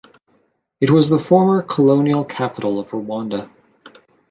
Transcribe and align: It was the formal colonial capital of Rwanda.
It 0.79 0.89
was 0.89 1.09
the 1.09 1.19
formal 1.19 1.61
colonial 1.61 2.25
capital 2.25 2.79
of 2.79 2.87
Rwanda. 2.89 3.51